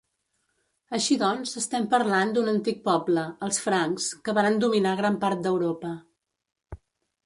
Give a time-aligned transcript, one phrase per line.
[0.97, 5.97] Així doncs estem parlant, d'un antic poble, els francs, que varen dominar gran part d'Europa.